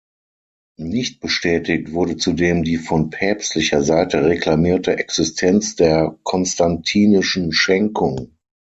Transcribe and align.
Nicht 0.79 1.19
bestätigt 1.19 1.91
wurde 1.91 2.17
zudem 2.17 2.63
die 2.63 2.77
von 2.77 3.11
päpstlicher 3.11 3.83
Seite 3.83 4.23
reklamierte 4.25 4.97
Existenz 4.97 5.75
der 5.75 6.17
Konstantinischen 6.23 7.51
Schenkung. 7.51 8.35